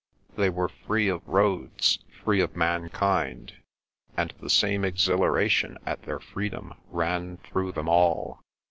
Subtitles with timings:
[0.35, 3.53] They were free of roads, free of mankind,
[4.17, 8.39] and the same exhilaration at their freedom ran through them all.